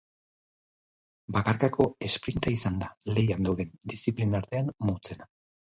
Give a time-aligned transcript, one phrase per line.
[1.37, 5.33] Bakarkako esprinta izan da, lehian dauden diziplinen artean motzena.